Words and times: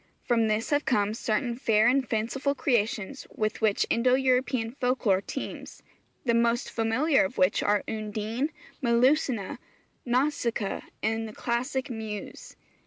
From 0.23 0.47
this 0.47 0.71
have 0.71 0.83
come 0.83 1.13
certain 1.13 1.55
fair 1.55 1.87
and 1.87 2.09
fanciful 2.09 2.55
creations 2.55 3.27
with 3.29 3.61
which 3.61 3.85
Indo 3.87 4.15
European 4.15 4.71
folk 4.71 5.05
lore 5.05 5.21
teems, 5.21 5.83
the 6.25 6.33
most 6.33 6.71
familiar 6.71 7.23
of 7.23 7.37
which 7.37 7.61
are 7.61 7.83
Undine, 7.87 8.49
Melusina, 8.81 9.59
Nausicaa, 10.03 10.81
and 11.03 11.27
the 11.27 11.33
classic 11.33 11.91
Muse. 11.91 12.55